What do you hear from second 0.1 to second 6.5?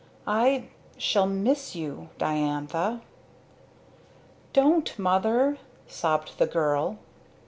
I shall miss you Diantha!" "Don't, Mother!" sobbed the